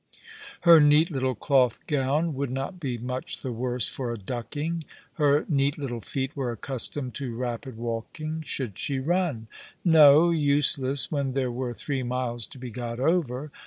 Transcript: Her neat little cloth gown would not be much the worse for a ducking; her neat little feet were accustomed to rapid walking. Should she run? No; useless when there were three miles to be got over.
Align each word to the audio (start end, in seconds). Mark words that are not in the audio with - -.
Her 0.61 0.81
neat 0.81 1.11
little 1.11 1.35
cloth 1.35 1.85
gown 1.85 2.33
would 2.33 2.49
not 2.49 2.79
be 2.79 2.97
much 2.97 3.43
the 3.43 3.51
worse 3.51 3.87
for 3.87 4.11
a 4.11 4.17
ducking; 4.17 4.83
her 5.21 5.45
neat 5.47 5.77
little 5.77 6.01
feet 6.01 6.35
were 6.35 6.51
accustomed 6.51 7.13
to 7.17 7.35
rapid 7.35 7.77
walking. 7.77 8.41
Should 8.41 8.79
she 8.79 8.97
run? 8.97 9.45
No; 9.85 10.31
useless 10.31 11.11
when 11.11 11.33
there 11.33 11.51
were 11.51 11.75
three 11.75 12.01
miles 12.01 12.47
to 12.47 12.57
be 12.57 12.71
got 12.71 12.99
over. 12.99 13.51